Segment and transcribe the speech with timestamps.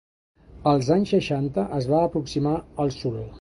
[0.71, 2.57] Als anys seixanta es va aproximar
[2.87, 3.23] al soul.